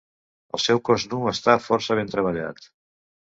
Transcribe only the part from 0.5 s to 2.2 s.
El seu cos nu està força ben